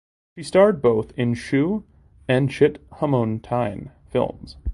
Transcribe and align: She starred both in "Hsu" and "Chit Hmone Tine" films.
She 0.35 0.41
starred 0.43 0.81
both 0.81 1.11
in 1.15 1.35
"Hsu" 1.35 1.83
and 2.27 2.49
"Chit 2.49 2.81
Hmone 2.89 3.39
Tine" 3.39 3.91
films. 4.07 4.57